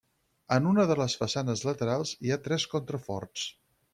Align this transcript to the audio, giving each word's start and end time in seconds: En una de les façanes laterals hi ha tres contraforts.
En 0.55 0.69
una 0.69 0.85
de 0.91 0.95
les 0.99 1.15
façanes 1.23 1.61
laterals 1.69 2.15
hi 2.27 2.35
ha 2.37 2.41
tres 2.49 2.67
contraforts. 2.75 3.47